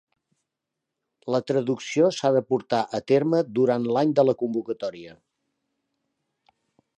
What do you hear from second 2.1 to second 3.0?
s'ha de portar